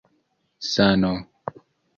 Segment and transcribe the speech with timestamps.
[0.71, 1.13] sano